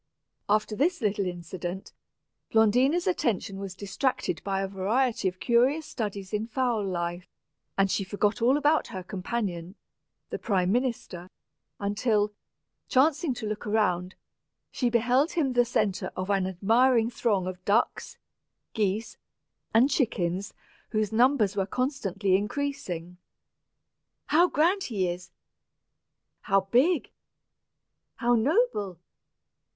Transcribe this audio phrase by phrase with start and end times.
[0.49, 1.91] After this little incident,
[2.51, 7.27] Blondina's attention was distracted by a variety of curious studies in fowl life,
[7.77, 9.75] and she forgot all about her companion,
[10.31, 11.29] the prime minister,
[11.79, 12.33] until,
[12.89, 14.15] chancing to look around,
[14.71, 18.17] she beheld him the centre of an admiring throng of ducks,
[18.73, 19.17] geese,
[19.71, 20.55] and chickens,
[20.89, 23.17] whose numbers were constantly increasing.
[24.25, 25.29] "How grand he is!"
[26.39, 27.11] "How big!"
[28.15, 28.97] "How noble!"